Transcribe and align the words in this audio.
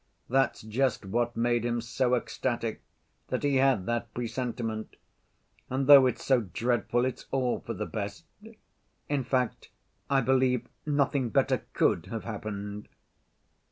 That's 0.27 0.63
just 0.63 1.05
what 1.05 1.37
made 1.37 1.63
him 1.63 1.79
so 1.79 2.15
ecstatic, 2.15 2.81
that 3.27 3.43
he 3.43 3.57
had 3.57 3.85
that 3.85 4.11
presentiment.... 4.15 4.95
And 5.69 5.85
though 5.85 6.07
it's 6.07 6.25
so 6.25 6.41
dreadful, 6.41 7.05
it's 7.05 7.27
all 7.29 7.59
for 7.59 7.75
the 7.75 7.85
best. 7.85 8.25
In 9.09 9.23
fact, 9.23 9.69
I 10.09 10.21
believe 10.21 10.67
nothing 10.87 11.29
better 11.29 11.65
could 11.73 12.07
have 12.07 12.23
happened." 12.23 12.87